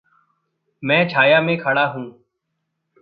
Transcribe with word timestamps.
मैं 0.83 1.09
छाया 1.09 1.41
में 1.41 1.57
खड़ा 1.57 1.85
हूँ। 1.85 2.23